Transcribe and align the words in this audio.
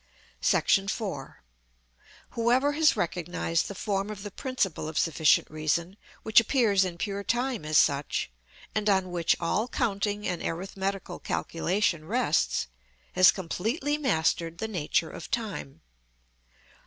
§4. 0.89 1.43
Whoever 2.31 2.71
has 2.71 2.95
recognised 2.97 3.67
the 3.67 3.75
form 3.75 4.09
of 4.09 4.23
the 4.23 4.31
principle 4.31 4.87
of 4.89 4.97
sufficient 4.97 5.47
reason, 5.51 5.95
which 6.23 6.39
appears 6.39 6.83
in 6.83 6.97
pure 6.97 7.23
time 7.23 7.63
as 7.63 7.77
such, 7.77 8.31
and 8.73 8.89
on 8.89 9.11
which 9.11 9.35
all 9.39 9.67
counting 9.67 10.27
and 10.27 10.41
arithmetical 10.41 11.19
calculation 11.19 12.05
rests, 12.05 12.65
has 13.13 13.31
completely 13.31 13.95
mastered 13.99 14.57
the 14.57 14.67
nature 14.67 15.11
of 15.11 15.29
time. 15.29 15.81